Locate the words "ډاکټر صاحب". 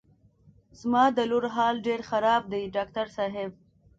2.75-3.51